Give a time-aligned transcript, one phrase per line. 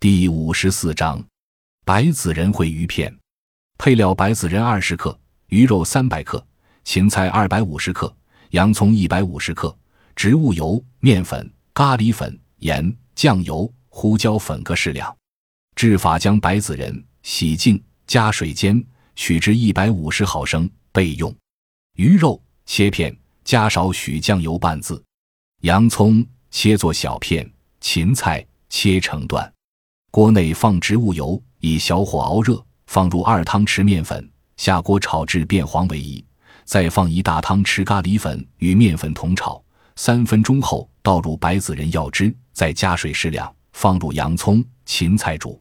[0.00, 1.22] 第五十四章，
[1.84, 3.14] 白子仁烩鱼片。
[3.76, 6.42] 配料：白子仁二十克，鱼肉三百克，
[6.84, 8.10] 芹菜二百五十克，
[8.52, 9.78] 洋葱一百五十克，
[10.16, 15.14] 植物油、面粉、咖喱粉、盐、酱油、胡椒粉各适量。
[15.76, 18.82] 制法：将白子仁洗净，加水煎，
[19.16, 21.30] 取至一百五十毫升备用。
[21.96, 23.14] 鱼肉切片，
[23.44, 25.04] 加少许酱油拌渍。
[25.60, 27.46] 洋葱切作小片，
[27.82, 29.52] 芹菜切成段。
[30.12, 36.24] 锅内放植物油，以小火熬热，放入二汤匙面粉，下锅炒至变黄为宜。
[36.64, 39.62] 再放一大汤匙咖喱粉与面粉同炒
[39.94, 45.60] 三分钟后，倒入白子仁药汁，再加水适量，放入洋葱、芹菜煮。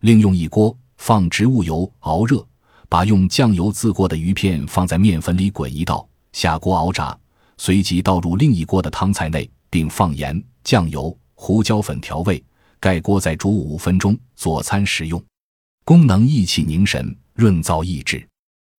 [0.00, 2.42] 另用一锅放植物油熬热，
[2.88, 7.14] 把用酱油渍过的鱼片放在面粉里滚一道，下锅熬炸，
[7.58, 12.42] 随即倒入另一锅的汤菜内，并放盐、酱油、胡椒粉调味。
[12.82, 15.24] 盖锅再煮五分钟，佐餐食用。
[15.84, 18.26] 功能益气凝神、润燥益智。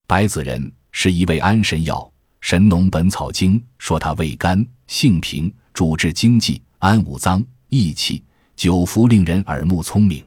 [0.05, 1.95] 白子仁是一味安神药，
[2.41, 8.21] 《神农本草经》说它味甘性平，主治经济、安五脏、益气，
[8.57, 10.21] 久服令人耳目聪明。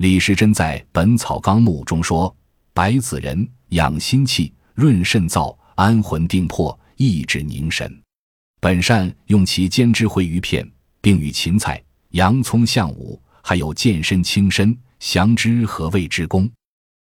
[0.00, 2.36] 李时珍在《本草纲目》中说
[2.74, 8.02] ：“白子仁养心气、润肾燥、安魂定魄、益智凝神。”
[8.60, 10.68] 本善用其煎汁烩鱼片，
[11.00, 11.80] 并与芹菜。
[12.14, 16.48] 洋葱相武，还有健身轻身、降脂和胃之功。